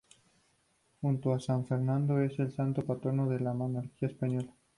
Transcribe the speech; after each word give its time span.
Junto 0.99 1.31
a 1.31 1.39
San 1.39 1.67
Fernando 1.67 2.19
es 2.21 2.39
el 2.39 2.51
santo 2.51 2.83
patrono 2.83 3.29
de 3.29 3.39
la 3.39 3.53
monarquía 3.53 4.07
española. 4.09 4.51